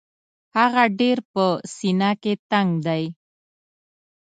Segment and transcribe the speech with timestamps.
[0.57, 1.45] هغه ډېر په
[1.75, 3.03] سینه کې تنګ دی.